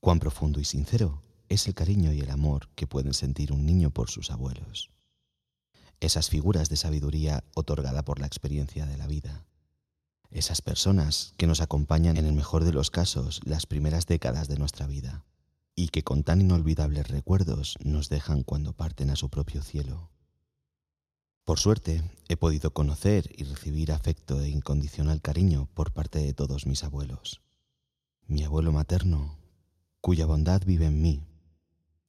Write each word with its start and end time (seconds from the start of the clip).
Cuán 0.00 0.20
profundo 0.20 0.60
y 0.60 0.64
sincero 0.64 1.22
es 1.48 1.66
el 1.66 1.74
cariño 1.74 2.12
y 2.12 2.20
el 2.20 2.30
amor 2.30 2.68
que 2.74 2.86
pueden 2.86 3.14
sentir 3.14 3.52
un 3.52 3.66
niño 3.66 3.90
por 3.90 4.10
sus 4.10 4.30
abuelos. 4.30 4.90
Esas 6.00 6.28
figuras 6.28 6.68
de 6.68 6.76
sabiduría 6.76 7.42
otorgada 7.54 8.04
por 8.04 8.20
la 8.20 8.26
experiencia 8.26 8.86
de 8.86 8.96
la 8.96 9.06
vida. 9.06 9.44
Esas 10.30 10.62
personas 10.62 11.34
que 11.36 11.46
nos 11.46 11.60
acompañan 11.60 12.16
en 12.16 12.26
el 12.26 12.34
mejor 12.34 12.64
de 12.64 12.72
los 12.72 12.90
casos 12.90 13.40
las 13.44 13.66
primeras 13.66 14.06
décadas 14.06 14.46
de 14.46 14.56
nuestra 14.56 14.86
vida 14.86 15.24
y 15.74 15.88
que 15.88 16.04
con 16.04 16.22
tan 16.22 16.40
inolvidables 16.40 17.08
recuerdos 17.08 17.76
nos 17.82 18.08
dejan 18.08 18.42
cuando 18.42 18.74
parten 18.74 19.10
a 19.10 19.16
su 19.16 19.30
propio 19.30 19.62
cielo. 19.62 20.10
Por 21.44 21.58
suerte, 21.58 22.02
he 22.28 22.36
podido 22.36 22.72
conocer 22.72 23.30
y 23.34 23.44
recibir 23.44 23.92
afecto 23.92 24.42
e 24.42 24.50
incondicional 24.50 25.22
cariño 25.22 25.68
por 25.74 25.92
parte 25.92 26.18
de 26.18 26.34
todos 26.34 26.66
mis 26.66 26.84
abuelos. 26.84 27.40
Mi 28.26 28.44
abuelo 28.44 28.70
materno, 28.70 29.38
cuya 30.00 30.26
bondad 30.26 30.62
vive 30.64 30.86
en 30.86 31.00
mí 31.00 31.22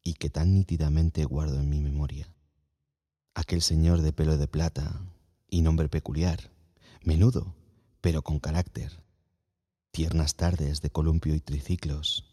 y 0.03 0.13
que 0.13 0.29
tan 0.29 0.53
nítidamente 0.53 1.25
guardo 1.25 1.59
en 1.59 1.69
mi 1.69 1.81
memoria. 1.81 2.33
Aquel 3.33 3.61
señor 3.61 4.01
de 4.01 4.13
pelo 4.13 4.37
de 4.37 4.47
plata 4.47 5.01
y 5.49 5.61
nombre 5.61 5.89
peculiar, 5.89 6.51
menudo, 7.03 7.55
pero 8.01 8.21
con 8.21 8.39
carácter. 8.39 9.03
Tiernas 9.91 10.35
tardes 10.35 10.81
de 10.81 10.89
columpio 10.89 11.35
y 11.35 11.39
triciclos, 11.39 12.25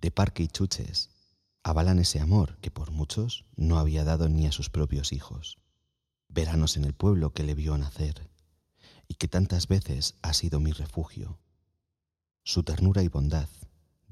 de 0.00 0.10
parque 0.10 0.42
y 0.42 0.48
chuches, 0.48 1.10
avalan 1.62 1.98
ese 1.98 2.20
amor 2.20 2.58
que 2.60 2.70
por 2.70 2.90
muchos 2.90 3.44
no 3.56 3.78
había 3.78 4.04
dado 4.04 4.28
ni 4.28 4.46
a 4.46 4.52
sus 4.52 4.70
propios 4.70 5.12
hijos 5.12 5.62
veranos 6.32 6.76
en 6.76 6.84
el 6.84 6.94
pueblo 6.94 7.32
que 7.32 7.42
le 7.42 7.54
vio 7.54 7.76
nacer 7.76 8.30
y 9.06 9.14
que 9.14 9.28
tantas 9.28 9.68
veces 9.68 10.14
ha 10.22 10.32
sido 10.32 10.60
mi 10.60 10.72
refugio. 10.72 11.38
Su 12.42 12.62
ternura 12.62 13.02
y 13.02 13.08
bondad, 13.08 13.48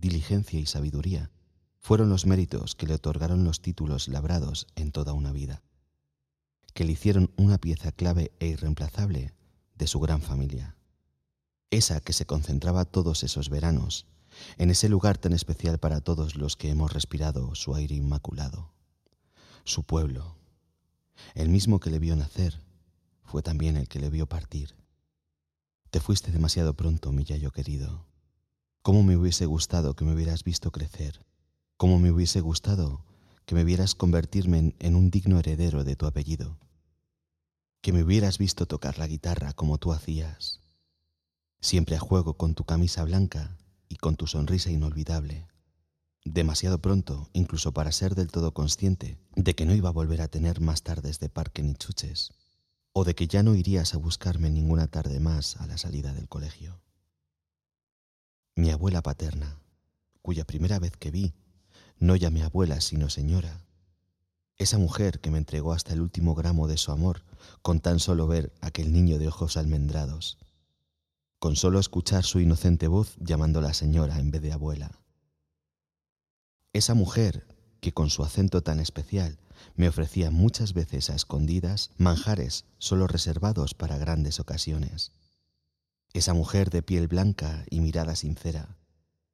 diligencia 0.01 0.59
y 0.59 0.67
sabiduría 0.67 1.31
fueron 1.79 2.09
los 2.11 2.27
méritos 2.27 2.75
que 2.75 2.87
le 2.87 2.95
otorgaron 2.95 3.45
los 3.45 3.61
títulos 3.61 4.09
labrados 4.09 4.67
en 4.77 4.93
toda 4.93 5.13
una 5.13 5.33
vida, 5.33 5.63
que 6.75 6.85
le 6.85 6.93
hicieron 6.93 7.33
una 7.37 7.59
pieza 7.59 7.93
clave 7.93 8.33
e 8.39 8.49
irreemplazable 8.49 9.35
de 9.75 9.87
su 9.87 10.01
gran 10.01 10.21
familia, 10.21 10.77
esa 11.71 12.01
que 12.01 12.13
se 12.13 12.27
concentraba 12.27 12.85
todos 12.85 13.23
esos 13.23 13.49
veranos 13.49 14.07
en 14.59 14.71
ese 14.71 14.89
lugar 14.89 15.19
tan 15.19 15.33
especial 15.33 15.79
para 15.79 16.01
todos 16.01 16.37
los 16.37 16.57
que 16.57 16.71
hemos 16.71 16.93
respirado 16.93 17.55
su 17.55 17.75
aire 17.75 17.95
inmaculado, 17.95 18.73
su 19.65 19.85
pueblo, 19.85 20.37
el 21.35 21.49
mismo 21.49 21.81
que 21.81 21.91
le 21.91 21.99
vio 21.99 22.17
nacer 22.17 22.63
fue 23.23 23.43
también 23.43 23.77
el 23.77 23.89
que 23.89 24.01
le 24.01 24.11
vio 24.11 24.27
partir. 24.27 24.75
Te 25.91 26.01
fuiste 26.01 26.31
demasiado 26.31 26.75
pronto, 26.75 27.13
mi 27.13 27.25
yayo 27.25 27.51
querido. 27.51 28.07
¿Cómo 28.83 29.03
me 29.03 29.17
hubiese 29.17 29.47
gustado 29.47 29.95
que 29.95 30.05
me 30.05 30.15
hubieras 30.15 30.45
visto 30.45 30.71
crecer? 30.71 31.25
¿Cómo 31.77 31.99
me 31.99 32.11
hubiese 32.11 32.41
gustado 32.41 33.05
que 33.45 33.55
me 33.55 33.65
vieras 33.65 33.95
convertirme 33.95 34.75
en, 34.79 34.97
un 34.97 35.11
digno 35.11 35.39
heredero 35.39 35.85
de 35.85 35.97
tu 35.97 36.07
apellido? 36.07 36.59
Que 37.83 37.93
me 37.93 38.03
hubieras 38.03 38.39
visto 38.39 38.67
tocar 38.67 38.99
la 38.99 39.07
guitarra 39.07 39.53
como 39.53 39.79
tú 39.79 39.93
hacías, 39.93 40.61
siempre 41.61 41.97
a 41.97 42.01
juego 42.01 42.35
con 42.35 42.55
tu 42.55 42.65
camisa 42.65 43.05
blanca 43.05 43.57
y 43.89 43.97
con 43.97 44.17
tu 44.17 44.27
sonrisa 44.27 44.71
inolvidable 44.71 45.51
demasiado 46.25 46.81
pronto 46.81 47.31
incluso 47.33 47.73
para 47.73 47.93
ser 47.93 48.15
del 48.15 48.31
todo 48.31 48.53
consciente 48.53 49.19
de 49.37 49.55
que 49.55 49.65
no 49.65 49.75
iba 49.75 49.89
a 49.89 49.93
volver 49.93 50.21
a 50.21 50.29
tener 50.29 50.61
más 50.61 50.83
tardes 50.83 51.19
de 51.19 51.29
parque 51.29 51.63
ni 51.63 51.75
chuches, 51.75 52.33
o 52.93 53.05
de 53.05 53.15
que 53.15 53.27
ya 53.27 53.43
no 53.43 53.55
irías 53.55 53.95
a 53.95 53.99
buscarme 53.99 54.51
ninguna 54.51 54.89
tarde 54.89 55.21
más 55.21 55.57
a 55.57 55.67
la 55.67 55.79
salida 55.79 56.13
del 56.13 56.29
colegio. 56.29 56.81
Mi 58.61 58.71
abuela 58.71 59.01
paterna, 59.01 59.59
cuya 60.21 60.45
primera 60.45 60.79
vez 60.79 60.95
que 60.95 61.11
vi, 61.11 61.33
no 61.99 62.15
llamé 62.15 62.43
abuela 62.43 62.83
sino 62.83 63.09
señora, 63.09 63.65
esa 64.59 64.77
mujer 64.77 65.21
que 65.21 65.31
me 65.31 65.39
entregó 65.39 65.73
hasta 65.73 65.95
el 65.95 66.03
último 66.03 66.35
gramo 66.35 66.69
de 66.69 66.77
su 66.77 66.93
amor 66.93 67.25
con 67.63 67.81
tan 67.81 68.01
solo 68.01 68.27
ver 68.27 68.53
aquel 68.61 68.93
niño 68.93 69.19
de 69.19 69.29
ojos 69.29 69.57
almendrados, 69.57 70.37
con 71.39 71.57
solo 71.57 71.81
escuchar 71.81 72.23
su 72.23 72.39
inocente 72.39 72.87
voz 72.87 73.17
llamándola 73.19 73.73
señora 73.73 74.19
en 74.19 74.31
vez 74.31 74.43
de 74.43 74.53
abuela. 74.53 74.91
Esa 76.75 76.93
mujer 76.93 77.47
que 77.81 77.95
con 77.95 78.11
su 78.11 78.25
acento 78.25 78.63
tan 78.63 78.79
especial 78.79 79.39
me 79.75 79.89
ofrecía 79.89 80.31
muchas 80.31 80.75
veces 80.75 81.09
a 81.09 81.15
escondidas 81.15 81.93
manjares 81.97 82.67
solo 82.77 83.07
reservados 83.07 83.73
para 83.73 83.97
grandes 83.97 84.39
ocasiones. 84.39 85.13
Esa 86.13 86.35
mujer 86.35 86.71
de 86.71 86.83
piel 86.83 87.09
blanca 87.09 87.65
y 87.71 87.81
mirada 87.81 88.17
sincera, 88.17 88.77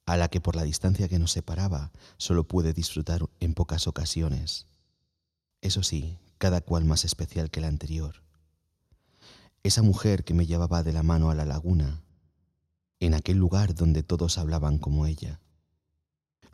a 0.04 0.16
la 0.16 0.28
que 0.28 0.41
por 0.41 0.56
la 0.56 0.64
distancia 0.64 1.09
que 1.09 1.19
nos 1.19 1.32
separaba 1.32 1.92
solo 2.16 2.44
pude 2.44 2.72
disfrutar 2.72 3.22
en 3.41 3.54
pocas 3.54 3.87
ocasiones. 3.87 4.66
Eso 5.62 5.82
sí, 5.82 6.19
cada 6.38 6.60
cual 6.60 6.84
más 6.84 7.04
especial 7.04 7.50
que 7.50 7.60
la 7.60 7.69
anterior. 7.69 8.22
Esa 9.62 9.82
mujer 9.82 10.25
que 10.25 10.34
me 10.34 10.47
llevaba 10.47 10.82
de 10.82 10.92
la 10.92 11.03
mano 11.03 11.31
a 11.31 11.34
la 11.34 11.44
laguna, 11.44 12.03
en 13.00 13.15
aquel 13.15 13.36
lugar 13.36 13.75
donde 13.75 14.03
todos 14.03 14.38
hablaban 14.38 14.78
como 14.78 15.06
ella 15.06 15.41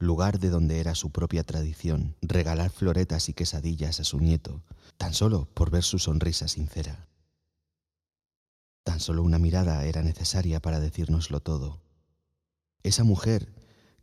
lugar 0.03 0.41
de 0.41 0.50
donde 0.50 0.81
era 0.81 0.94
su 0.94 1.11
propia 1.11 1.44
tradición 1.44 2.16
regalar 2.21 2.71
floretas 2.71 3.28
y 3.28 3.34
quesadillas 3.34 4.00
a 4.00 4.05
su 4.05 4.19
nieto, 4.19 4.62
tan 4.99 5.15
solo 5.15 5.49
por 5.55 5.71
ver 5.71 5.84
su 5.84 5.99
sonrisa 5.99 6.49
sincera. 6.49 7.06
Tan 8.84 9.00
solo 9.00 9.22
una 9.22 9.38
mirada 9.38 9.84
era 9.84 10.03
necesaria 10.03 10.60
para 10.60 10.81
decírnoslo 10.81 11.41
todo. 11.41 11.81
Esa 12.82 13.04
mujer 13.04 13.53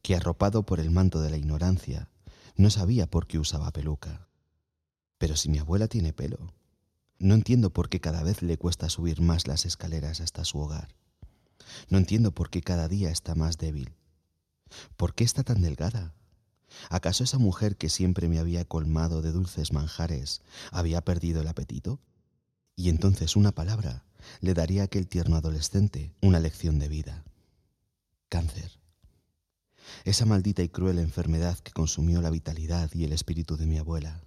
que, 0.02 0.16
arropado 0.16 0.64
por 0.64 0.80
el 0.80 0.92
manto 0.92 1.22
de 1.22 1.30
la 1.30 1.38
ignorancia, 1.38 2.10
no 2.56 2.70
sabía 2.70 3.08
por 3.08 3.28
qué 3.28 3.40
usaba 3.40 3.72
peluca. 3.72 4.28
Pero 5.18 5.36
si 5.36 5.50
mi 5.50 5.60
abuela 5.60 5.88
tiene 5.88 6.14
pelo, 6.14 6.54
no 7.18 7.36
entiendo 7.36 7.72
por 7.72 7.90
qué 7.90 8.00
cada 8.00 8.24
vez 8.24 8.42
le 8.42 8.58
cuesta 8.58 8.90
subir 8.90 9.22
más 9.22 9.48
las 9.48 9.66
escaleras 9.66 10.22
hasta 10.22 10.46
su 10.46 10.60
hogar. 10.60 10.96
No 11.90 11.98
entiendo 11.98 12.32
por 12.32 12.50
qué 12.50 12.62
cada 12.62 12.88
día 12.88 13.12
está 13.12 13.36
más 13.36 13.58
débil 13.58 13.94
¿Por 14.98 15.14
qué 15.14 15.24
está 15.24 15.44
tan 15.44 15.62
delgada? 15.62 16.14
¿Acaso 16.90 17.24
esa 17.24 17.38
mujer 17.38 17.78
que 17.78 17.90
siempre 17.90 18.28
me 18.28 18.40
había 18.40 18.66
colmado 18.66 19.22
de 19.22 19.32
dulces 19.32 19.74
manjares 19.74 20.42
había 20.72 21.02
perdido 21.02 21.42
el 21.42 21.48
apetito? 21.48 22.00
Y 22.76 22.90
entonces 22.90 23.36
una 23.36 23.52
palabra 23.52 24.06
le 24.42 24.54
daría 24.54 24.82
a 24.82 24.86
aquel 24.86 25.08
tierno 25.08 25.36
adolescente 25.36 26.14
una 26.22 26.40
lección 26.40 26.80
de 26.80 26.88
vida. 26.88 27.24
Cáncer. 28.30 28.80
Esa 30.04 30.26
maldita 30.26 30.62
y 30.62 30.70
cruel 30.70 31.00
enfermedad 31.00 31.58
que 31.60 31.72
consumió 31.72 32.22
la 32.22 32.30
vitalidad 32.30 32.92
y 32.94 33.04
el 33.04 33.14
espíritu 33.14 33.58
de 33.58 33.66
mi 33.66 33.78
abuela. 33.78 34.22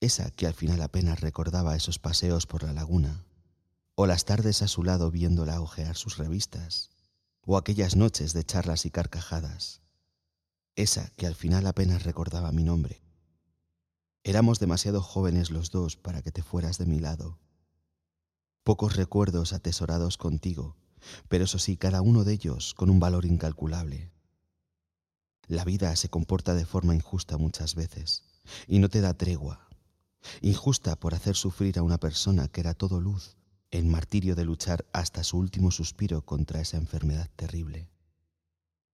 Esa 0.00 0.30
que 0.30 0.46
al 0.46 0.54
final 0.54 0.80
apenas 0.82 1.20
recordaba 1.20 1.76
esos 1.76 1.98
paseos 1.98 2.46
por 2.46 2.62
la 2.62 2.72
laguna, 2.72 3.24
o 3.94 4.06
las 4.06 4.24
tardes 4.24 4.62
a 4.62 4.68
su 4.68 4.82
lado 4.82 5.10
viéndola 5.10 5.60
ojear 5.60 5.96
sus 5.96 6.16
revistas, 6.16 6.90
o 7.42 7.56
aquellas 7.56 7.96
noches 7.96 8.32
de 8.32 8.44
charlas 8.44 8.86
y 8.86 8.90
carcajadas, 8.90 9.82
esa 10.76 11.10
que 11.16 11.26
al 11.26 11.34
final 11.34 11.66
apenas 11.66 12.02
recordaba 12.02 12.50
mi 12.50 12.64
nombre. 12.64 13.00
Éramos 14.24 14.58
demasiado 14.58 15.02
jóvenes 15.02 15.50
los 15.50 15.70
dos 15.70 15.96
para 15.96 16.22
que 16.22 16.32
te 16.32 16.42
fueras 16.42 16.78
de 16.78 16.86
mi 16.86 16.98
lado. 16.98 17.38
Pocos 18.64 18.96
recuerdos 18.96 19.52
atesorados 19.52 20.16
contigo, 20.16 20.74
pero 21.28 21.44
eso 21.44 21.58
sí, 21.58 21.76
cada 21.76 22.00
uno 22.00 22.24
de 22.24 22.32
ellos 22.32 22.72
con 22.72 22.88
un 22.88 22.98
valor 22.98 23.26
incalculable. 23.26 24.10
La 25.46 25.66
vida 25.66 25.94
se 25.96 26.08
comporta 26.08 26.54
de 26.54 26.64
forma 26.64 26.94
injusta 26.94 27.36
muchas 27.36 27.74
veces 27.74 28.24
y 28.66 28.78
no 28.78 28.88
te 28.88 29.02
da 29.02 29.12
tregua. 29.12 29.68
Injusta 30.40 30.96
por 30.96 31.14
hacer 31.14 31.36
sufrir 31.36 31.78
a 31.78 31.82
una 31.82 31.98
persona 31.98 32.48
que 32.48 32.62
era 32.62 32.72
todo 32.72 33.02
luz 33.02 33.36
el 33.70 33.84
martirio 33.84 34.34
de 34.34 34.46
luchar 34.46 34.86
hasta 34.94 35.24
su 35.24 35.36
último 35.36 35.70
suspiro 35.70 36.22
contra 36.24 36.62
esa 36.62 36.78
enfermedad 36.78 37.28
terrible. 37.36 37.90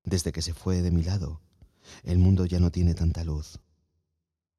Desde 0.02 0.32
que 0.32 0.42
se 0.42 0.52
fue 0.52 0.82
de 0.82 0.90
mi 0.90 1.04
lado, 1.04 1.42
el 2.02 2.18
mundo 2.18 2.44
ya 2.44 2.58
no 2.58 2.72
tiene 2.72 2.94
tanta 2.94 3.22
luz. 3.22 3.60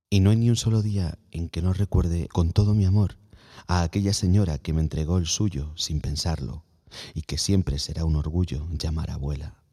Y 0.10 0.22
no 0.22 0.30
hay 0.30 0.38
ni 0.38 0.50
un 0.50 0.56
solo 0.56 0.82
día 0.82 1.20
en 1.32 1.50
que 1.50 1.62
no 1.62 1.74
recuerde 1.74 2.30
con 2.30 2.54
todo 2.54 2.74
mi 2.74 2.86
amor 2.86 3.21
a 3.68 3.84
aquella 3.84 4.14
señora 4.14 4.58
que 4.58 4.74
me 4.74 4.82
entregó 4.82 5.18
el 5.18 5.28
suyo 5.28 5.74
sin 5.76 6.02
pensarlo 6.02 6.66
y 7.14 7.22
que 7.22 7.38
siempre 7.38 7.80
será 7.80 8.06
un 8.06 8.16
orgullo 8.16 8.68
llamar 8.72 9.12
abuela. 9.12 9.64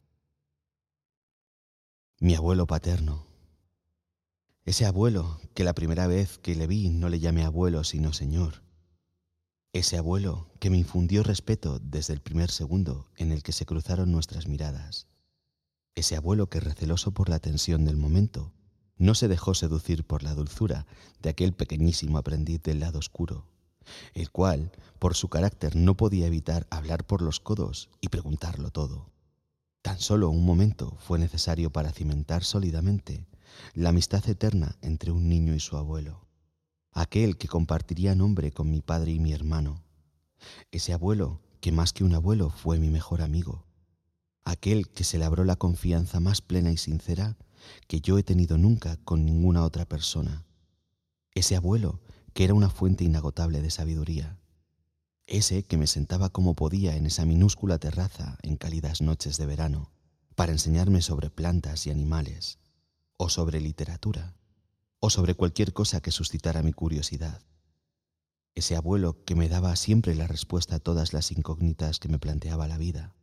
Mi 2.20 2.34
abuelo 2.34 2.66
paterno. 2.66 3.26
Ese 4.64 4.86
abuelo 4.86 5.40
que 5.54 5.64
la 5.64 5.74
primera 5.74 6.06
vez 6.06 6.38
que 6.38 6.54
le 6.54 6.66
vi 6.66 6.90
no 6.90 7.08
le 7.08 7.20
llamé 7.20 7.44
abuelo 7.44 7.84
sino 7.84 8.12
señor 8.12 8.68
ese 9.72 9.98
abuelo 9.98 10.48
que 10.60 10.70
me 10.70 10.78
infundió 10.78 11.22
respeto 11.22 11.78
desde 11.78 12.14
el 12.14 12.20
primer 12.20 12.50
segundo 12.50 13.10
en 13.16 13.32
el 13.32 13.42
que 13.42 13.52
se 13.52 13.66
cruzaron 13.66 14.10
nuestras 14.10 14.48
miradas. 14.48 15.06
Ese 15.94 16.16
abuelo 16.16 16.48
que 16.48 16.60
receloso 16.60 17.12
por 17.12 17.28
la 17.28 17.38
tensión 17.38 17.84
del 17.84 17.96
momento, 17.96 18.52
no 18.96 19.14
se 19.14 19.28
dejó 19.28 19.54
seducir 19.54 20.04
por 20.04 20.22
la 20.22 20.34
dulzura 20.34 20.86
de 21.20 21.30
aquel 21.30 21.52
pequeñísimo 21.52 22.18
aprendiz 22.18 22.62
del 22.62 22.80
lado 22.80 22.98
oscuro, 22.98 23.46
el 24.14 24.30
cual, 24.30 24.72
por 24.98 25.14
su 25.14 25.28
carácter, 25.28 25.76
no 25.76 25.96
podía 25.96 26.26
evitar 26.26 26.66
hablar 26.70 27.04
por 27.04 27.22
los 27.22 27.40
codos 27.40 27.88
y 28.00 28.08
preguntarlo 28.08 28.70
todo. 28.70 29.10
Tan 29.82 29.98
solo 29.98 30.28
un 30.30 30.44
momento 30.44 30.96
fue 30.98 31.18
necesario 31.18 31.70
para 31.70 31.92
cimentar 31.92 32.44
sólidamente 32.44 33.26
la 33.74 33.90
amistad 33.90 34.28
eterna 34.28 34.76
entre 34.82 35.10
un 35.10 35.28
niño 35.28 35.54
y 35.54 35.60
su 35.60 35.76
abuelo, 35.76 36.26
aquel 36.92 37.36
que 37.38 37.48
compartiría 37.48 38.14
nombre 38.14 38.52
con 38.52 38.70
mi 38.70 38.82
padre 38.82 39.12
y 39.12 39.18
mi 39.18 39.32
hermano, 39.32 39.82
ese 40.70 40.92
abuelo 40.92 41.40
que 41.60 41.72
más 41.72 41.92
que 41.92 42.04
un 42.04 42.14
abuelo 42.14 42.50
fue 42.50 42.78
mi 42.78 42.90
mejor 42.90 43.22
amigo, 43.22 43.64
aquel 44.44 44.88
que 44.88 45.04
se 45.04 45.18
labró 45.18 45.44
la 45.44 45.56
confianza 45.56 46.20
más 46.20 46.40
plena 46.40 46.70
y 46.70 46.76
sincera 46.76 47.36
que 47.86 48.00
yo 48.00 48.18
he 48.18 48.22
tenido 48.22 48.58
nunca 48.58 48.96
con 49.04 49.24
ninguna 49.24 49.64
otra 49.64 49.84
persona, 49.84 50.44
ese 51.34 51.56
abuelo 51.56 52.00
que 52.38 52.44
era 52.44 52.54
una 52.54 52.70
fuente 52.70 53.02
inagotable 53.02 53.60
de 53.62 53.68
sabiduría, 53.68 54.38
ese 55.26 55.64
que 55.64 55.76
me 55.76 55.88
sentaba 55.88 56.28
como 56.28 56.54
podía 56.54 56.94
en 56.94 57.04
esa 57.04 57.24
minúscula 57.24 57.78
terraza 57.80 58.38
en 58.42 58.56
cálidas 58.56 59.00
noches 59.00 59.38
de 59.38 59.46
verano 59.46 59.90
para 60.36 60.52
enseñarme 60.52 61.02
sobre 61.02 61.30
plantas 61.30 61.88
y 61.88 61.90
animales, 61.90 62.60
o 63.16 63.28
sobre 63.28 63.60
literatura, 63.60 64.36
o 65.00 65.10
sobre 65.10 65.34
cualquier 65.34 65.72
cosa 65.72 66.00
que 66.00 66.12
suscitara 66.12 66.62
mi 66.62 66.72
curiosidad. 66.72 67.42
Ese 68.54 68.76
abuelo 68.76 69.24
que 69.24 69.34
me 69.34 69.48
daba 69.48 69.74
siempre 69.74 70.14
la 70.14 70.28
respuesta 70.28 70.76
a 70.76 70.78
todas 70.78 71.12
las 71.12 71.32
incógnitas 71.32 71.98
que 71.98 72.08
me 72.08 72.20
planteaba 72.20 72.68
la 72.68 72.78
vida. 72.78 73.16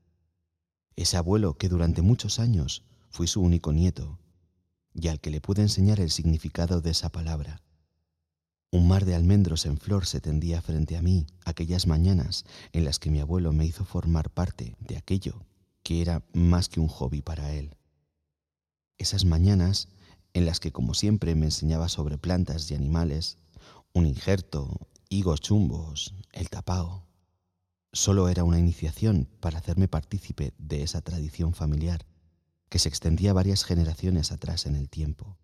Ese 0.98 1.16
abuelo 1.16 1.58
que 1.58 1.70
durante 1.70 2.02
muchos 2.02 2.38
años 2.38 2.84
fui 3.12 3.28
su 3.28 3.40
único 3.40 3.72
nieto 3.72 4.20
y 4.94 5.08
al 5.08 5.22
que 5.22 5.30
le 5.30 5.40
pude 5.40 5.62
enseñar 5.62 6.02
el 6.02 6.12
significado 6.12 6.82
de 6.82 6.92
esa 6.92 7.14
palabra. 7.14 7.65
Un 8.76 8.90
mar 8.90 9.06
de 9.06 9.16
almendros 9.16 9.66
en 9.66 9.78
flor 9.78 10.06
se 10.06 10.20
tendía 10.20 10.62
frente 10.62 10.98
a 10.98 11.02
mí 11.02 11.28
aquellas 11.46 11.88
mañanas 11.88 12.44
en 12.74 12.84
las 12.84 13.00
que 13.00 13.10
mi 13.10 13.22
abuelo 13.22 13.54
me 13.54 13.66
hizo 13.66 13.86
formar 13.86 14.30
parte 14.30 14.76
de 14.82 14.98
aquello 14.98 15.46
que 15.82 16.02
era 16.02 16.26
más 16.34 16.68
que 16.68 16.82
un 16.82 16.90
hobby 16.90 17.22
para 17.22 17.54
él. 17.54 17.78
Esas 18.98 19.24
mañanas 19.24 19.88
en 20.34 20.46
las 20.46 20.60
que 20.60 20.74
como 20.74 20.94
siempre 20.94 21.36
me 21.36 21.46
enseñaba 21.46 21.88
sobre 21.88 22.18
plantas 22.18 22.70
y 22.70 22.76
animales, 22.76 23.38
un 23.94 24.08
injerto, 24.08 24.90
higos 25.08 25.40
chumbos, 25.40 26.14
el 26.34 26.50
tapao. 26.50 27.08
Solo 27.94 28.28
era 28.28 28.44
una 28.44 28.60
iniciación 28.60 29.30
para 29.40 29.60
hacerme 29.60 29.88
partícipe 29.88 30.54
de 30.58 30.84
esa 30.84 31.00
tradición 31.00 31.54
familiar 31.54 32.06
que 32.68 32.80
se 32.80 32.90
extendía 32.90 33.32
varias 33.32 33.64
generaciones 33.64 34.34
atrás 34.34 34.66
en 34.66 34.76
el 34.76 34.90
tiempo. 34.90 35.38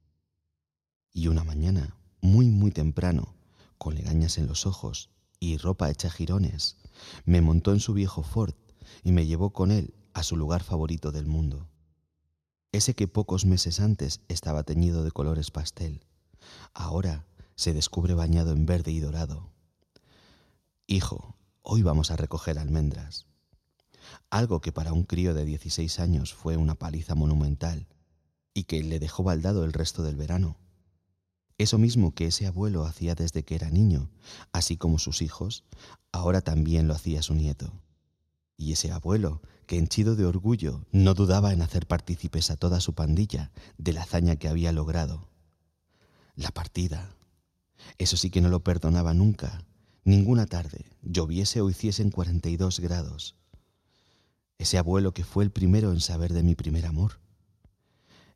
Y 1.13 1.29
una 1.29 1.45
mañana, 1.45 1.95
muy 2.21 2.50
muy 2.50 2.71
temprano, 2.71 3.35
con 3.77 3.95
legañas 3.95 4.38
en 4.38 4.47
los 4.47 4.65
ojos 4.65 5.09
y 5.39 5.57
ropa 5.57 5.89
hecha 5.89 6.09
jirones, 6.09 6.77
me 7.25 7.41
montó 7.41 7.71
en 7.73 7.79
su 7.79 7.94
viejo 7.94 8.23
Ford 8.23 8.53
y 9.03 9.12
me 9.12 9.25
llevó 9.25 9.51
con 9.51 9.71
él 9.71 9.94
a 10.13 10.23
su 10.23 10.38
lugar 10.38 10.63
favorito 10.63 11.12
del 11.12 11.25
mundo 11.25 11.68
ese 12.71 12.95
que 12.95 13.07
pocos 13.07 13.45
meses 13.45 13.81
antes 13.81 14.21
estaba 14.29 14.63
teñido 14.63 15.03
de 15.03 15.12
colores 15.12 15.51
pastel, 15.51 16.06
ahora 16.73 17.25
se 17.56 17.73
descubre 17.73 18.13
bañado 18.13 18.53
en 18.53 18.65
verde 18.65 18.91
y 18.91 19.00
dorado. 19.00 19.51
Hijo, 20.88 21.35
hoy 21.62 21.81
vamos 21.81 22.12
a 22.12 22.15
recoger 22.15 22.57
almendras. 22.57 23.27
Algo 24.29 24.62
que 24.62 24.71
para 24.71 24.94
un 24.94 25.03
crío 25.03 25.33
de 25.33 25.44
16 25.44 26.00
años 26.00 26.33
fue 26.33 26.56
una 26.56 26.75
paliza 26.75 27.13
monumental 27.13 27.88
y 28.53 28.63
que 28.63 28.81
le 28.83 29.00
dejó 29.00 29.24
baldado 29.24 29.65
el 29.65 29.74
resto 29.74 30.01
del 30.01 30.15
verano. 30.15 30.57
Eso 31.61 31.77
mismo 31.77 32.15
que 32.15 32.25
ese 32.25 32.47
abuelo 32.47 32.87
hacía 32.87 33.13
desde 33.13 33.43
que 33.43 33.53
era 33.53 33.69
niño, 33.69 34.09
así 34.51 34.77
como 34.77 34.97
sus 34.97 35.21
hijos, 35.21 35.63
ahora 36.11 36.41
también 36.41 36.87
lo 36.87 36.95
hacía 36.95 37.21
su 37.21 37.35
nieto. 37.35 37.71
Y 38.57 38.71
ese 38.71 38.91
abuelo, 38.91 39.43
que 39.67 39.77
henchido 39.77 40.15
de 40.15 40.25
orgullo, 40.25 40.87
no 40.91 41.13
dudaba 41.13 41.53
en 41.53 41.61
hacer 41.61 41.85
partícipes 41.85 42.49
a 42.49 42.55
toda 42.55 42.81
su 42.81 42.95
pandilla 42.95 43.51
de 43.77 43.93
la 43.93 44.01
hazaña 44.01 44.37
que 44.37 44.47
había 44.47 44.71
logrado. 44.71 45.29
La 46.33 46.49
partida. 46.49 47.15
Eso 47.99 48.17
sí 48.17 48.31
que 48.31 48.41
no 48.41 48.49
lo 48.49 48.63
perdonaba 48.63 49.13
nunca, 49.13 49.63
ninguna 50.03 50.47
tarde, 50.47 50.85
lloviese 51.03 51.61
o 51.61 51.69
hiciesen 51.69 52.09
42 52.09 52.79
grados. 52.79 53.35
Ese 54.57 54.79
abuelo 54.79 55.13
que 55.13 55.23
fue 55.23 55.43
el 55.43 55.51
primero 55.51 55.91
en 55.91 55.99
saber 55.99 56.33
de 56.33 56.41
mi 56.41 56.55
primer 56.55 56.87
amor. 56.87 57.19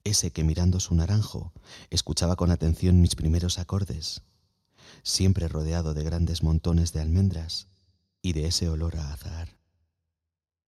Ese 0.05 0.29
que 0.29 0.43
mirando 0.43 0.79
su 0.79 0.93
naranjo 0.93 1.51
escuchaba 1.89 2.35
con 2.35 2.51
atención 2.51 3.01
mis 3.01 3.15
primeros 3.15 3.57
acordes, 3.57 4.21
siempre 5.01 5.47
rodeado 5.47 5.95
de 5.95 6.03
grandes 6.03 6.43
montones 6.43 6.93
de 6.93 7.01
almendras 7.01 7.67
y 8.21 8.33
de 8.33 8.45
ese 8.45 8.69
olor 8.69 8.97
a 8.97 9.11
azahar. 9.11 9.57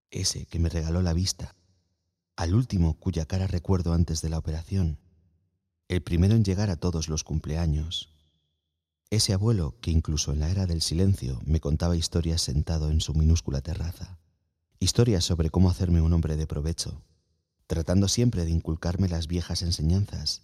Ese 0.10 0.48
que 0.48 0.57
me 0.57 0.69
regaló 0.69 1.04
la 1.04 1.13
vista, 1.13 1.56
al 2.36 2.56
último 2.56 2.95
cuya 2.95 3.28
cara 3.28 3.45
recuerdo 3.45 3.94
antes 3.94 4.24
de 4.24 4.30
la 4.30 4.39
operación, 4.39 4.98
el 5.88 6.01
primero 6.01 6.34
en 6.34 6.44
llegar 6.44 6.72
a 6.72 6.75
todos 6.78 7.07
los 7.07 7.24
cumpleaños, 7.24 8.10
ese 9.12 9.34
abuelo 9.34 9.75
que 9.81 9.92
incluso 9.92 10.34
en 10.34 10.39
la 10.39 10.50
era 10.50 10.66
del 10.66 10.81
silencio 10.81 11.39
me 11.45 11.60
contaba 11.60 11.95
historias 11.95 12.42
sentado 12.42 12.89
en 12.89 13.01
su 13.01 13.13
minúscula 13.13 13.62
terraza, 13.62 14.18
historias 14.80 15.25
sobre 15.25 15.51
cómo 15.51 15.69
hacerme 15.69 16.01
un 16.01 16.13
hombre 16.13 16.38
de 16.38 16.48
provecho, 16.48 17.04
tratando 17.68 18.08
siempre 18.08 18.46
de 18.46 18.52
inculcarme 18.52 19.10
las 19.10 19.28
viejas 19.28 19.62
enseñanzas, 19.62 20.42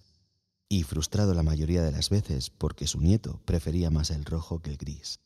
y 0.69 0.83
frustrado 0.83 1.33
la 1.33 1.43
mayoría 1.43 1.83
de 1.83 1.91
las 1.91 2.09
veces 2.09 2.49
porque 2.49 2.87
su 2.87 2.99
nieto 2.99 3.39
prefería 3.45 3.91
más 3.91 4.09
el 4.09 4.25
rojo 4.25 4.61
que 4.61 4.71
el 4.71 4.77
gris. 4.77 5.19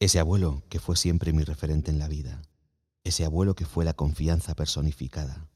Ese 0.00 0.18
abuelo 0.18 0.62
que 0.68 0.80
fue 0.80 0.96
siempre 0.96 1.32
mi 1.32 1.44
referente 1.44 1.90
en 1.90 1.98
la 1.98 2.08
vida, 2.08 2.42
ese 3.04 3.24
abuelo 3.24 3.54
que 3.54 3.66
fue 3.66 3.84
la 3.84 3.92
confianza 3.92 4.54
personificada, 4.54 5.48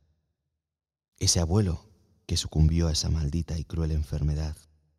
ese 1.18 1.40
abuelo 1.40 1.88
que 2.26 2.36
sucumbió 2.36 2.88
a 2.88 2.92
esa 2.92 3.08
maldita 3.08 3.58
y 3.58 3.64
cruel 3.64 3.92
enfermedad 3.92 4.56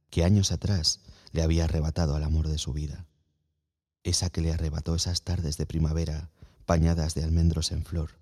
que 0.10 0.24
años 0.24 0.52
atrás 0.52 1.02
le 1.32 1.44
había 1.44 1.66
arrebatado 1.66 2.16
al 2.16 2.24
amor 2.24 2.48
de 2.48 2.58
su 2.58 2.74
vida, 2.74 3.06
esa 4.04 4.30
que 4.30 4.42
le 4.42 4.52
arrebató 4.52 4.96
esas 4.96 5.22
tardes 5.22 5.58
de 5.58 5.66
primavera 5.66 6.32
bañadas 6.66 7.14
de 7.14 7.24
almendros 7.24 7.72
en 7.72 7.86
flor, 7.86 8.20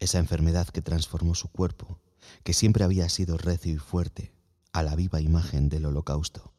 esa 0.00 0.18
enfermedad 0.18 0.68
que 0.68 0.82
transformó 0.82 1.34
su 1.34 1.48
cuerpo, 1.48 2.00
que 2.42 2.52
siempre 2.52 2.82
había 2.82 3.08
sido 3.08 3.38
recio 3.38 3.72
y 3.72 3.78
fuerte, 3.78 4.32
a 4.72 4.82
la 4.82 4.96
viva 4.96 5.20
imagen 5.20 5.68
del 5.68 5.86
holocausto, 5.86 6.52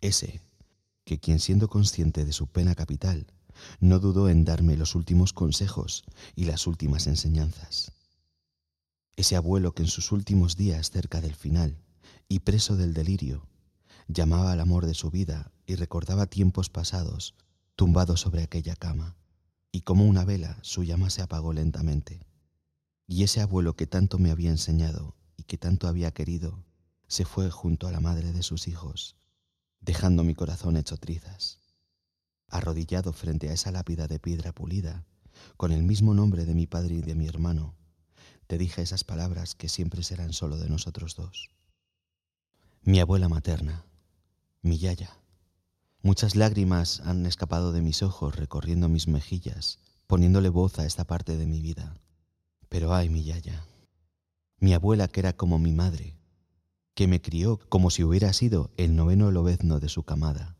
ese 0.00 0.40
que 1.04 1.18
quien 1.18 1.40
siendo 1.40 1.68
consciente 1.68 2.24
de 2.24 2.32
su 2.32 2.46
pena 2.46 2.74
capital 2.74 3.26
no 3.80 3.98
dudó 3.98 4.28
en 4.28 4.44
darme 4.44 4.76
los 4.76 4.94
últimos 4.94 5.32
consejos 5.32 6.04
y 6.36 6.44
las 6.44 6.66
últimas 6.66 7.06
enseñanzas. 7.06 7.92
Ese 9.16 9.34
abuelo 9.34 9.72
que 9.72 9.82
en 9.82 9.88
sus 9.88 10.12
últimos 10.12 10.56
días 10.56 10.90
cerca 10.90 11.20
del 11.20 11.34
final 11.34 11.78
y 12.28 12.40
preso 12.40 12.76
del 12.76 12.94
delirio, 12.94 13.48
llamaba 14.06 14.52
al 14.52 14.60
amor 14.60 14.86
de 14.86 14.94
su 14.94 15.10
vida 15.10 15.50
y 15.66 15.74
recordaba 15.74 16.26
tiempos 16.26 16.68
pasados, 16.70 17.34
tumbado 17.74 18.16
sobre 18.16 18.42
aquella 18.42 18.76
cama, 18.76 19.16
y 19.72 19.80
como 19.82 20.04
una 20.04 20.24
vela 20.24 20.58
su 20.62 20.84
llama 20.84 21.10
se 21.10 21.22
apagó 21.22 21.52
lentamente. 21.52 22.27
Y 23.08 23.24
ese 23.24 23.40
abuelo 23.40 23.74
que 23.74 23.88
tanto 23.88 24.20
me 24.20 24.30
había 24.30 24.50
enseñado 24.50 25.16
y 25.36 25.42
que 25.42 25.58
tanto 25.58 25.88
había 25.88 26.12
querido, 26.12 26.64
se 27.08 27.24
fue 27.24 27.50
junto 27.50 27.88
a 27.88 27.90
la 27.90 27.98
madre 27.98 28.32
de 28.32 28.44
sus 28.44 28.68
hijos, 28.68 29.16
dejando 29.80 30.22
mi 30.22 30.36
corazón 30.36 30.76
hecho 30.76 30.96
trizas 30.96 31.58
arrodillado 32.48 33.12
frente 33.12 33.50
a 33.50 33.52
esa 33.52 33.70
lápida 33.70 34.06
de 34.08 34.18
piedra 34.18 34.52
pulida, 34.52 35.04
con 35.56 35.72
el 35.72 35.82
mismo 35.82 36.14
nombre 36.14 36.44
de 36.44 36.54
mi 36.54 36.66
padre 36.66 36.96
y 36.96 37.02
de 37.02 37.14
mi 37.14 37.26
hermano, 37.26 37.74
te 38.46 38.58
dije 38.58 38.82
esas 38.82 39.04
palabras 39.04 39.54
que 39.54 39.68
siempre 39.68 40.02
serán 40.02 40.32
solo 40.32 40.56
de 40.56 40.68
nosotros 40.68 41.14
dos. 41.14 41.50
Mi 42.82 43.00
abuela 43.00 43.28
materna, 43.28 43.84
mi 44.62 44.78
yaya. 44.78 45.20
Muchas 46.02 46.36
lágrimas 46.36 47.00
han 47.00 47.26
escapado 47.26 47.72
de 47.72 47.82
mis 47.82 48.02
ojos 48.02 48.36
recorriendo 48.36 48.88
mis 48.88 49.08
mejillas, 49.08 49.78
poniéndole 50.06 50.48
voz 50.48 50.78
a 50.78 50.86
esta 50.86 51.04
parte 51.04 51.36
de 51.36 51.46
mi 51.46 51.60
vida. 51.60 52.00
Pero 52.68 52.94
ay, 52.94 53.08
mi 53.08 53.24
yaya, 53.24 53.64
mi 54.58 54.74
abuela 54.74 55.08
que 55.08 55.20
era 55.20 55.32
como 55.32 55.58
mi 55.58 55.72
madre, 55.72 56.18
que 56.94 57.06
me 57.06 57.20
crió 57.22 57.60
como 57.68 57.90
si 57.90 58.02
hubiera 58.02 58.32
sido 58.32 58.70
el 58.76 58.96
noveno 58.96 59.30
lobezno 59.30 59.80
de 59.80 59.88
su 59.88 60.02
camada, 60.02 60.56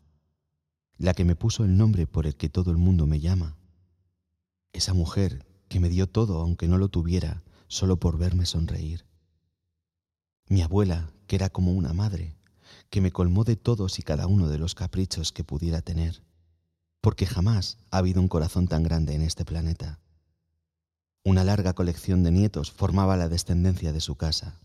la 0.97 1.13
que 1.13 1.25
me 1.25 1.35
puso 1.35 1.65
el 1.65 1.77
nombre 1.77 2.07
por 2.07 2.25
el 2.25 2.35
que 2.35 2.49
todo 2.49 2.71
el 2.71 2.77
mundo 2.77 3.05
me 3.05 3.19
llama. 3.19 3.57
Esa 4.73 4.93
mujer 4.93 5.45
que 5.67 5.79
me 5.79 5.89
dio 5.89 6.07
todo 6.07 6.41
aunque 6.41 6.67
no 6.67 6.77
lo 6.77 6.89
tuviera, 6.89 7.43
solo 7.67 7.99
por 7.99 8.17
verme 8.17 8.45
sonreír. 8.45 9.05
Mi 10.47 10.61
abuela, 10.61 11.11
que 11.27 11.35
era 11.35 11.49
como 11.49 11.73
una 11.73 11.93
madre, 11.93 12.35
que 12.89 13.01
me 13.01 13.11
colmó 13.11 13.43
de 13.43 13.55
todos 13.55 13.99
y 13.99 14.01
cada 14.01 14.25
uno 14.25 14.47
de 14.49 14.57
los 14.57 14.75
caprichos 14.75 15.31
que 15.31 15.43
pudiera 15.43 15.81
tener, 15.81 16.23
porque 17.01 17.25
jamás 17.25 17.77
ha 17.91 17.97
habido 17.99 18.19
un 18.21 18.27
corazón 18.27 18.67
tan 18.67 18.83
grande 18.83 19.13
en 19.13 19.21
este 19.21 19.45
planeta. 19.45 19.99
Una 21.25 21.43
larga 21.43 21.73
colección 21.73 22.23
de 22.23 22.31
nietos 22.31 22.71
formaba 22.71 23.17
la 23.17 23.27
descendencia 23.27 23.91
de 23.91 23.99
su 23.99 24.15
casa, 24.15 24.59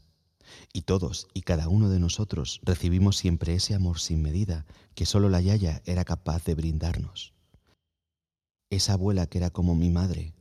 y 0.72 0.82
todos 0.82 1.26
y 1.34 1.42
cada 1.42 1.68
uno 1.68 1.88
de 1.90 1.98
nosotros 1.98 2.60
recibimos 2.62 3.16
siempre 3.16 3.54
ese 3.54 3.74
amor 3.74 3.98
sin 3.98 4.22
medida 4.22 4.64
que 4.94 5.04
solo 5.04 5.28
la 5.28 5.40
Yaya 5.40 5.82
era 5.84 6.04
capaz 6.04 6.44
de 6.44 6.54
brindarnos. 6.54 7.34
Esa 8.70 8.94
abuela 8.94 9.26
que 9.26 9.38
era 9.38 9.50
como 9.50 9.74
mi 9.74 9.90
madre, 9.90 10.34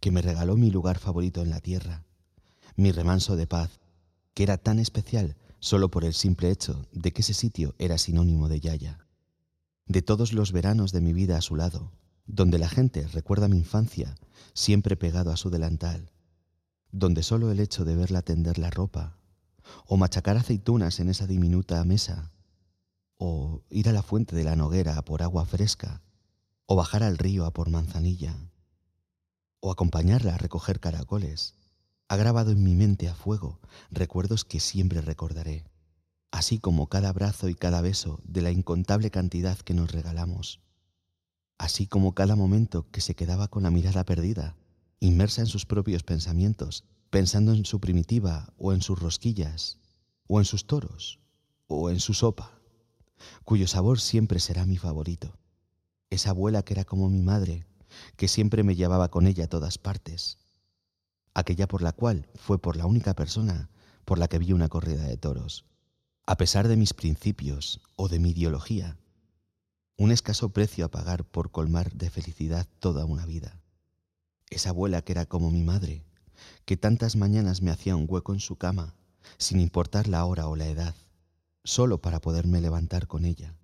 que 0.00 0.10
me 0.10 0.20
regaló 0.20 0.56
mi 0.56 0.70
lugar 0.70 0.98
favorito 0.98 1.42
en 1.42 1.50
la 1.50 1.60
tierra, 1.60 2.04
mi 2.74 2.90
remanso 2.90 3.36
de 3.36 3.46
paz, 3.46 3.80
que 4.34 4.42
era 4.42 4.58
tan 4.58 4.78
especial 4.78 5.36
solo 5.60 5.90
por 5.90 6.04
el 6.04 6.14
simple 6.14 6.50
hecho 6.50 6.86
de 6.92 7.12
que 7.12 7.22
ese 7.22 7.34
sitio 7.34 7.76
era 7.78 7.98
sinónimo 7.98 8.48
de 8.48 8.58
Yaya. 8.58 9.06
De 9.86 10.02
todos 10.02 10.32
los 10.32 10.50
veranos 10.50 10.90
de 10.90 11.00
mi 11.00 11.12
vida 11.12 11.36
a 11.36 11.42
su 11.42 11.54
lado, 11.54 11.92
donde 12.32 12.58
la 12.58 12.70
gente 12.70 13.06
recuerda 13.08 13.46
mi 13.46 13.58
infancia 13.58 14.16
siempre 14.54 14.96
pegado 14.96 15.30
a 15.30 15.36
su 15.36 15.50
delantal, 15.50 16.10
donde 16.90 17.22
solo 17.22 17.52
el 17.52 17.60
hecho 17.60 17.84
de 17.84 17.94
verla 17.94 18.22
tender 18.22 18.56
la 18.56 18.70
ropa, 18.70 19.18
o 19.86 19.98
machacar 19.98 20.38
aceitunas 20.38 20.98
en 20.98 21.10
esa 21.10 21.26
diminuta 21.26 21.84
mesa, 21.84 22.32
o 23.18 23.62
ir 23.68 23.90
a 23.90 23.92
la 23.92 24.02
fuente 24.02 24.34
de 24.34 24.44
la 24.44 24.56
noguera 24.56 24.96
a 24.96 25.04
por 25.04 25.22
agua 25.22 25.44
fresca, 25.44 26.00
o 26.64 26.74
bajar 26.74 27.02
al 27.02 27.18
río 27.18 27.44
a 27.44 27.52
por 27.52 27.68
manzanilla, 27.68 28.34
o 29.60 29.70
acompañarla 29.70 30.34
a 30.34 30.38
recoger 30.38 30.80
caracoles, 30.80 31.54
ha 32.08 32.16
grabado 32.16 32.50
en 32.50 32.64
mi 32.64 32.74
mente 32.74 33.10
a 33.10 33.14
fuego 33.14 33.60
recuerdos 33.90 34.46
que 34.46 34.58
siempre 34.58 35.02
recordaré, 35.02 35.66
así 36.30 36.58
como 36.58 36.88
cada 36.88 37.10
abrazo 37.10 37.50
y 37.50 37.54
cada 37.54 37.82
beso 37.82 38.20
de 38.24 38.40
la 38.40 38.50
incontable 38.50 39.10
cantidad 39.10 39.58
que 39.58 39.74
nos 39.74 39.92
regalamos, 39.92 40.62
así 41.62 41.86
como 41.86 42.12
cada 42.12 42.34
momento 42.34 42.90
que 42.90 43.00
se 43.00 43.14
quedaba 43.14 43.46
con 43.46 43.62
la 43.62 43.70
mirada 43.70 44.02
perdida, 44.02 44.56
inmersa 44.98 45.42
en 45.42 45.46
sus 45.46 45.64
propios 45.64 46.02
pensamientos, 46.02 46.82
pensando 47.08 47.52
en 47.52 47.64
su 47.64 47.78
primitiva 47.78 48.52
o 48.58 48.72
en 48.72 48.82
sus 48.82 48.98
rosquillas, 48.98 49.78
o 50.26 50.40
en 50.40 50.44
sus 50.44 50.66
toros, 50.66 51.20
o 51.68 51.88
en 51.88 52.00
su 52.00 52.14
sopa, 52.14 52.58
cuyo 53.44 53.68
sabor 53.68 54.00
siempre 54.00 54.40
será 54.40 54.66
mi 54.66 54.76
favorito. 54.76 55.38
Esa 56.10 56.30
abuela 56.30 56.64
que 56.64 56.74
era 56.74 56.84
como 56.84 57.08
mi 57.08 57.22
madre, 57.22 57.64
que 58.16 58.26
siempre 58.26 58.64
me 58.64 58.74
llevaba 58.74 59.12
con 59.12 59.28
ella 59.28 59.44
a 59.44 59.48
todas 59.48 59.78
partes, 59.78 60.38
aquella 61.32 61.68
por 61.68 61.80
la 61.80 61.92
cual 61.92 62.26
fue 62.34 62.58
por 62.58 62.76
la 62.76 62.86
única 62.86 63.14
persona 63.14 63.70
por 64.04 64.18
la 64.18 64.26
que 64.26 64.40
vi 64.40 64.52
una 64.52 64.68
corrida 64.68 65.04
de 65.04 65.16
toros, 65.16 65.64
a 66.26 66.36
pesar 66.36 66.66
de 66.66 66.76
mis 66.76 66.92
principios 66.92 67.80
o 67.94 68.08
de 68.08 68.18
mi 68.18 68.30
ideología, 68.30 68.96
un 70.02 70.10
escaso 70.10 70.48
precio 70.48 70.84
a 70.84 70.90
pagar 70.90 71.24
por 71.24 71.52
colmar 71.52 71.92
de 71.92 72.10
felicidad 72.10 72.66
toda 72.80 73.04
una 73.04 73.24
vida. 73.24 73.60
Esa 74.50 74.70
abuela 74.70 75.02
que 75.02 75.12
era 75.12 75.26
como 75.26 75.52
mi 75.52 75.62
madre, 75.62 76.04
que 76.64 76.76
tantas 76.76 77.14
mañanas 77.14 77.62
me 77.62 77.70
hacía 77.70 77.94
un 77.94 78.06
hueco 78.08 78.32
en 78.32 78.40
su 78.40 78.56
cama, 78.56 78.96
sin 79.38 79.60
importar 79.60 80.08
la 80.08 80.24
hora 80.24 80.48
o 80.48 80.56
la 80.56 80.66
edad, 80.66 80.96
solo 81.62 82.00
para 82.00 82.20
poderme 82.20 82.60
levantar 82.60 83.06
con 83.06 83.24
ella, 83.24 83.54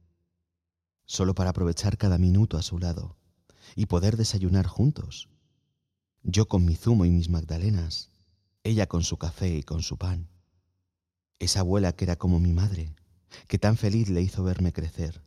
solo 1.07 1.35
para 1.35 1.51
aprovechar 1.51 1.99
cada 1.99 2.19
minuto 2.19 2.57
a 2.57 2.63
su 2.63 2.79
lado 2.79 3.17
y 3.75 3.87
poder 3.87 4.17
desayunar 4.17 4.69
juntos 4.69 5.29
yo 6.23 6.47
con 6.47 6.65
mi 6.65 6.77
zumo 6.77 7.05
y 7.05 7.11
mis 7.11 7.31
magdalenas, 7.31 8.11
ella 8.63 8.87
con 8.87 9.03
su 9.03 9.17
café 9.17 9.57
y 9.57 9.65
con 9.65 9.83
su 9.83 9.97
pan. 9.97 10.29
Esa 11.41 11.61
abuela 11.61 11.95
que 11.95 12.05
era 12.05 12.15
como 12.15 12.39
mi 12.39 12.53
madre, 12.53 12.95
que 13.49 13.59
tan 13.59 13.77
feliz 13.77 14.09
le 14.09 14.23
hizo 14.23 14.45
verme 14.45 14.73
crecer, 14.73 15.23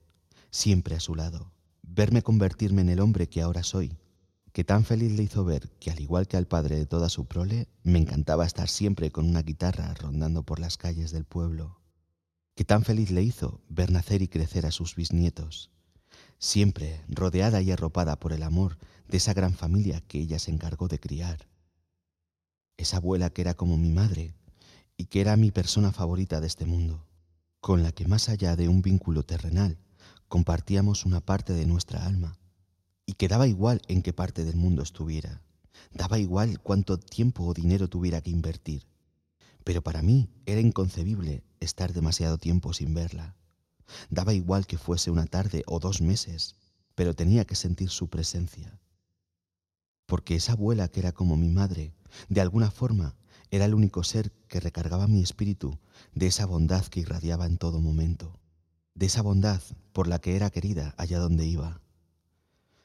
siempre 0.51 0.95
a 0.95 0.99
su 0.99 1.15
lado, 1.15 1.53
verme 1.81 2.21
convertirme 2.21 2.81
en 2.81 2.89
el 2.89 2.99
hombre 2.99 3.27
que 3.27 3.41
ahora 3.41 3.63
soy, 3.63 3.97
que 4.51 4.65
tan 4.65 4.83
feliz 4.83 5.13
le 5.13 5.23
hizo 5.23 5.45
ver 5.45 5.69
que 5.79 5.91
al 5.91 6.01
igual 6.01 6.27
que 6.27 6.37
al 6.37 6.45
padre 6.45 6.75
de 6.75 6.85
toda 6.85 7.09
su 7.09 7.25
prole, 7.25 7.69
me 7.83 7.99
encantaba 7.99 8.45
estar 8.45 8.67
siempre 8.67 9.11
con 9.11 9.27
una 9.27 9.41
guitarra 9.41 9.93
rondando 9.93 10.43
por 10.43 10.59
las 10.59 10.77
calles 10.77 11.11
del 11.11 11.23
pueblo, 11.23 11.79
que 12.53 12.65
tan 12.65 12.83
feliz 12.83 13.11
le 13.11 13.23
hizo 13.23 13.61
ver 13.69 13.91
nacer 13.91 14.21
y 14.21 14.27
crecer 14.27 14.65
a 14.65 14.71
sus 14.71 14.95
bisnietos, 14.95 15.71
siempre 16.37 17.01
rodeada 17.07 17.61
y 17.61 17.71
arropada 17.71 18.19
por 18.19 18.33
el 18.33 18.43
amor 18.43 18.77
de 19.07 19.17
esa 19.17 19.33
gran 19.33 19.53
familia 19.53 20.01
que 20.01 20.19
ella 20.19 20.37
se 20.37 20.51
encargó 20.51 20.89
de 20.89 20.99
criar. 20.99 21.47
Esa 22.75 22.97
abuela 22.97 23.29
que 23.29 23.41
era 23.41 23.53
como 23.53 23.77
mi 23.77 23.91
madre 23.91 24.35
y 24.97 25.05
que 25.05 25.21
era 25.21 25.37
mi 25.37 25.51
persona 25.51 25.93
favorita 25.93 26.41
de 26.41 26.47
este 26.47 26.65
mundo, 26.65 27.07
con 27.61 27.83
la 27.83 27.93
que 27.93 28.07
más 28.07 28.27
allá 28.27 28.57
de 28.57 28.67
un 28.67 28.81
vínculo 28.81 29.23
terrenal 29.23 29.77
compartíamos 30.31 31.05
una 31.05 31.19
parte 31.19 31.51
de 31.51 31.65
nuestra 31.65 32.05
alma 32.05 32.39
y 33.05 33.15
que 33.15 33.27
daba 33.27 33.47
igual 33.47 33.81
en 33.89 34.01
qué 34.01 34.13
parte 34.13 34.45
del 34.45 34.55
mundo 34.55 34.81
estuviera, 34.81 35.41
daba 35.91 36.19
igual 36.19 36.61
cuánto 36.61 36.97
tiempo 36.97 37.43
o 37.43 37.53
dinero 37.53 37.89
tuviera 37.89 38.21
que 38.21 38.29
invertir, 38.29 38.87
pero 39.65 39.81
para 39.81 40.01
mí 40.01 40.29
era 40.45 40.61
inconcebible 40.61 41.43
estar 41.59 41.91
demasiado 41.91 42.37
tiempo 42.37 42.71
sin 42.71 42.93
verla. 42.93 43.35
Daba 44.09 44.33
igual 44.33 44.67
que 44.67 44.77
fuese 44.77 45.11
una 45.11 45.25
tarde 45.25 45.63
o 45.67 45.81
dos 45.81 45.99
meses, 45.99 46.55
pero 46.95 47.13
tenía 47.13 47.43
que 47.43 47.55
sentir 47.55 47.89
su 47.89 48.07
presencia. 48.07 48.79
Porque 50.05 50.37
esa 50.37 50.53
abuela 50.53 50.87
que 50.87 51.01
era 51.01 51.11
como 51.11 51.35
mi 51.35 51.49
madre, 51.49 51.93
de 52.29 52.39
alguna 52.39 52.71
forma, 52.71 53.17
era 53.49 53.65
el 53.65 53.73
único 53.73 54.05
ser 54.05 54.31
que 54.47 54.61
recargaba 54.61 55.09
mi 55.09 55.21
espíritu 55.21 55.77
de 56.15 56.27
esa 56.27 56.45
bondad 56.45 56.85
que 56.85 57.01
irradiaba 57.01 57.47
en 57.47 57.57
todo 57.57 57.81
momento, 57.81 58.40
de 58.93 59.05
esa 59.05 59.21
bondad 59.21 59.61
por 59.93 60.07
la 60.07 60.19
que 60.19 60.35
era 60.35 60.49
querida 60.49 60.93
allá 60.97 61.19
donde 61.19 61.45
iba. 61.45 61.81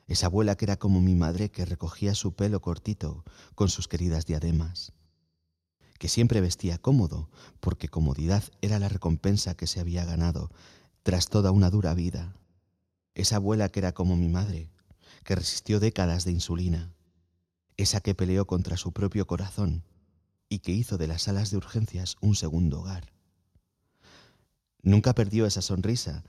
Esa 0.07 0.27
abuela 0.27 0.57
que 0.57 0.65
era 0.65 0.77
como 0.77 1.01
mi 1.01 1.15
madre 1.15 1.51
que 1.51 1.65
recogía 1.65 2.15
su 2.15 2.35
pelo 2.35 2.61
cortito 2.61 3.25
con 3.55 3.69
sus 3.69 3.89
queridas 3.89 4.25
diademas, 4.25 4.93
que 5.99 6.09
siempre 6.09 6.41
vestía 6.41 6.79
cómodo, 6.79 7.29
porque 7.61 7.89
comodidad 7.89 8.45
era 8.61 8.79
la 8.79 8.89
recompensa 8.89 9.57
que 9.57 9.67
se 9.67 9.81
había 9.81 10.05
ganado 10.05 10.51
tras 11.03 11.29
toda 11.29 11.51
una 11.51 11.71
dura 11.71 11.95
vida. 11.95 12.37
Esa 13.15 13.37
abuela 13.37 13.69
que 13.69 13.81
era 13.81 13.93
como 13.93 14.17
mi 14.17 14.29
madre, 14.29 14.71
que 15.25 15.35
resistió 15.35 15.81
décadas 15.81 16.25
de 16.25 16.33
insulina, 16.33 16.93
esa 17.77 18.01
que 18.01 18.15
peleó 18.15 18.47
contra 18.47 18.77
su 18.77 18.93
propio 18.93 19.27
corazón 19.27 19.85
y 20.49 20.61
que 20.61 20.73
hizo 20.73 20.99
de 20.99 21.09
las 21.09 21.23
salas 21.23 21.51
de 21.51 21.57
urgencias 21.57 22.17
un 22.21 22.37
segundo 22.37 22.81
hogar. 22.81 23.16
Nunca 24.87 25.17
perdió 25.17 25.47
esa 25.47 25.63
sonrisa, 25.63 26.23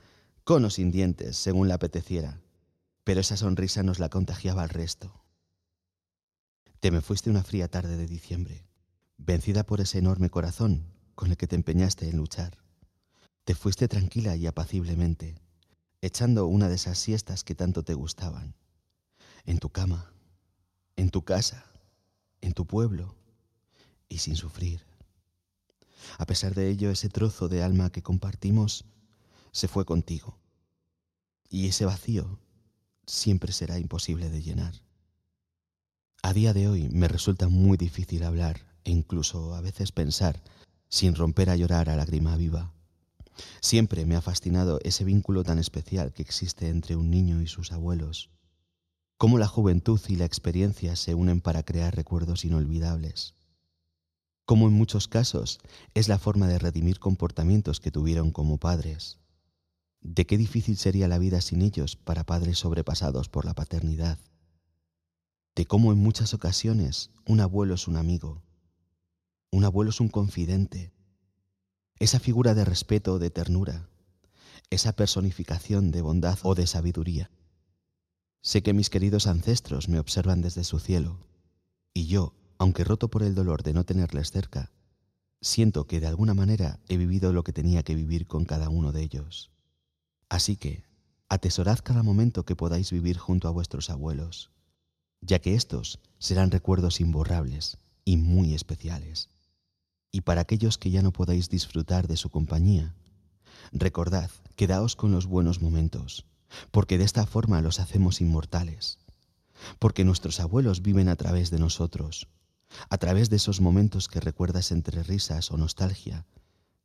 con 0.44 0.66
o 0.66 0.72
sin 0.72 0.90
dientes, 0.90 1.38
según 1.38 1.68
le 1.68 1.76
apeteciera, 1.76 2.42
pero 3.04 3.22
esa 3.22 3.38
sonrisa 3.38 3.84
nos 3.84 4.00
la 4.00 4.10
contagiaba 4.10 4.64
al 4.64 4.70
resto. 4.70 5.24
Te 6.80 6.90
me 6.90 7.02
fuiste 7.02 7.30
una 7.30 7.44
fría 7.44 7.68
tarde 7.68 7.98
de 7.98 8.08
diciembre, 8.08 8.66
vencida 9.16 9.64
por 9.64 9.80
ese 9.80 10.00
enorme 10.00 10.32
corazón 10.32 10.88
con 11.14 11.30
el 11.30 11.38
que 11.38 11.46
te 11.46 11.56
empeñaste 11.56 12.10
en 12.10 12.18
luchar. 12.18 12.58
Te 13.44 13.54
fuiste 13.54 13.88
tranquila 13.88 14.36
y 14.36 14.48
apaciblemente, 14.48 15.36
echando 16.02 16.48
una 16.48 16.68
de 16.68 16.78
esas 16.78 16.98
siestas 16.98 17.44
que 17.44 17.54
tanto 17.54 17.84
te 17.84 17.94
gustaban, 17.94 18.56
en 19.46 19.60
tu 19.60 19.70
cama, 19.70 20.12
en 20.96 21.12
tu 21.12 21.22
casa, 21.22 21.64
en 22.42 22.54
tu 22.54 22.66
pueblo, 22.66 23.14
y 24.10 24.18
sin 24.18 24.36
sufrir. 24.36 24.84
A 26.18 26.26
pesar 26.26 26.56
de 26.56 26.70
ello, 26.70 26.92
ese 26.92 27.10
trozo 27.10 27.50
de 27.50 27.64
alma 27.64 27.92
que 27.92 28.04
compartimos 28.04 28.86
se 29.52 29.68
fue 29.68 29.86
contigo, 29.86 30.40
y 31.50 31.68
ese 31.68 31.86
vacío 31.86 32.40
siempre 33.06 33.52
será 33.54 33.80
imposible 33.80 34.30
de 34.30 34.42
llenar. 34.42 34.82
A 36.24 36.34
día 36.34 36.54
de 36.54 36.68
hoy 36.68 36.90
me 36.90 37.08
resulta 37.08 37.48
muy 37.48 37.78
difícil 37.78 38.24
hablar 38.24 38.62
e 38.84 38.92
incluso 38.92 39.56
a 39.56 39.62
veces 39.62 39.92
pensar 39.92 40.42
sin 40.90 41.16
romper 41.16 41.50
a 41.50 41.56
llorar 41.56 41.90
a 41.90 41.96
lágrima 41.96 42.36
viva 42.38 42.74
Siempre 43.62 44.06
me 44.06 44.16
ha 44.16 44.22
fascinado 44.22 44.80
ese 44.84 45.04
vínculo 45.04 45.44
tan 45.44 45.60
especial 45.60 46.14
que 46.14 46.22
existe 46.22 46.70
entre 46.70 46.96
un 46.96 47.10
niño 47.10 47.42
y 47.42 47.48
sus 47.48 47.72
abuelos. 47.72 48.30
Cómo 49.18 49.38
la 49.40 49.48
juventud 49.48 50.00
y 50.08 50.16
la 50.16 50.26
experiencia 50.26 50.96
se 50.96 51.16
unen 51.16 51.42
para 51.42 51.64
crear 51.64 51.96
recuerdos 51.96 52.46
inolvidables. 52.46 53.34
Cómo 54.48 54.70
en 54.70 54.74
muchos 54.76 55.10
casos 55.10 55.60
es 55.94 56.08
la 56.08 56.18
forma 56.18 56.48
de 56.48 56.58
redimir 56.58 57.00
comportamientos 57.00 57.82
que 57.82 57.92
tuvieron 57.92 58.32
como 58.32 58.58
padres. 58.58 59.20
De 60.00 60.26
qué 60.26 60.38
difícil 60.38 60.78
sería 60.78 61.10
la 61.10 61.18
vida 61.18 61.42
sin 61.42 61.62
ellos 61.62 61.98
para 61.98 62.24
padres 62.24 62.58
sobrepasados 62.58 63.28
por 63.28 63.44
la 63.44 63.54
paternidad. 63.54 64.18
De 65.54 65.66
cómo 65.66 65.92
en 65.92 65.98
muchas 65.98 66.34
ocasiones 66.34 67.12
un 67.26 67.42
abuelo 67.42 67.76
es 67.76 67.90
un 67.90 67.98
amigo, 67.98 68.42
un 69.52 69.66
abuelo 69.66 69.90
es 69.90 70.00
un 70.00 70.08
confidente, 70.08 70.94
esa 72.00 72.22
figura 72.22 72.54
de 72.54 72.64
respeto 72.64 73.16
o 73.16 73.20
de 73.20 73.30
ternura, 73.30 73.90
esa 74.70 74.94
personificación 74.94 75.92
de 75.92 76.02
bondad 76.02 76.40
o 76.44 76.56
de 76.56 76.68
sabiduría. 76.68 77.32
Sé 78.42 78.64
que 78.64 78.72
mis 78.72 78.90
queridos 78.90 79.28
ancestros 79.28 79.90
me 79.90 80.00
observan 80.00 80.42
desde 80.42 80.64
su 80.64 80.80
cielo, 80.80 81.20
y 81.94 82.08
yo, 82.08 82.34
aunque 82.58 82.84
roto 82.84 83.10
por 83.10 83.24
el 83.24 83.36
dolor 83.36 83.64
de 83.64 83.74
no 83.74 83.86
tenerles 83.86 84.32
cerca, 84.32 84.72
siento 85.42 85.86
que 85.88 86.00
de 86.00 86.08
alguna 86.08 86.34
manera 86.34 86.80
he 86.88 86.98
vivido 86.98 87.34
lo 87.34 87.44
que 87.44 87.54
tenía 87.54 87.84
que 87.84 87.96
vivir 87.96 88.28
con 88.28 88.46
cada 88.46 88.70
uno 88.70 88.92
de 88.92 89.02
ellos. 89.02 89.52
Así 90.30 90.58
que, 90.58 90.84
atesorad 91.30 91.80
cada 91.80 92.04
momento 92.04 92.46
que 92.46 92.56
podáis 92.56 92.92
vivir 92.92 93.18
junto 93.18 93.48
a 93.48 93.52
vuestros 93.52 93.90
abuelos, 93.90 94.52
ya 95.22 95.40
que 95.40 95.56
estos 95.56 96.00
serán 96.20 96.52
recuerdos 96.52 97.00
imborrables 97.02 97.78
y 98.06 98.18
muy 98.18 98.54
especiales. 98.54 99.30
Y 100.12 100.22
para 100.22 100.42
aquellos 100.42 100.78
que 100.78 100.90
ya 100.90 101.02
no 101.02 101.12
podáis 101.12 101.50
disfrutar 101.50 102.08
de 102.08 102.18
su 102.18 102.30
compañía, 102.30 102.96
recordad, 103.72 104.32
quedaos 104.56 104.96
con 104.96 105.12
los 105.12 105.28
buenos 105.28 105.62
momentos, 105.62 106.26
porque 106.72 106.98
de 106.98 107.04
esta 107.04 107.26
forma 107.26 107.62
los 107.62 107.80
hacemos 107.80 108.22
inmortales, 108.22 109.00
porque 109.80 110.06
nuestros 110.06 110.40
abuelos 110.40 110.82
viven 110.82 111.10
a 111.10 111.16
través 111.16 111.52
de 111.52 111.60
nosotros, 111.60 112.28
a 112.90 112.98
través 112.98 113.30
de 113.30 113.38
esos 113.38 113.62
momentos 113.62 114.08
que 114.08 114.20
recuerdas 114.20 114.72
entre 114.72 115.04
risas 115.04 115.52
o 115.52 115.58
nostalgia, 115.58 116.26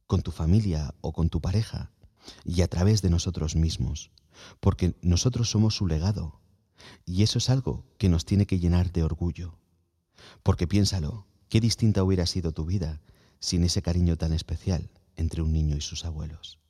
con 0.06 0.22
tu 0.22 0.30
familia 0.30 0.94
o 1.00 1.12
con 1.12 1.28
tu 1.28 1.40
pareja, 1.40 1.90
y 2.44 2.62
a 2.62 2.68
través 2.68 3.02
de 3.02 3.10
nosotros 3.10 3.56
mismos, 3.56 4.10
porque 4.60 4.94
nosotros 5.02 5.50
somos 5.50 5.76
su 5.76 5.86
legado, 5.86 6.40
y 7.04 7.22
eso 7.22 7.38
es 7.38 7.50
algo 7.50 7.84
que 7.98 8.08
nos 8.08 8.24
tiene 8.24 8.46
que 8.46 8.58
llenar 8.58 8.92
de 8.92 9.02
orgullo. 9.02 9.58
Porque 10.42 10.66
piénsalo, 10.66 11.26
qué 11.48 11.60
distinta 11.60 12.02
hubiera 12.02 12.26
sido 12.26 12.52
tu 12.52 12.64
vida 12.64 13.00
sin 13.40 13.64
ese 13.64 13.82
cariño 13.82 14.16
tan 14.16 14.32
especial 14.32 14.90
entre 15.16 15.42
un 15.42 15.52
niño 15.52 15.76
y 15.76 15.80
sus 15.80 16.04
abuelos. 16.04 16.61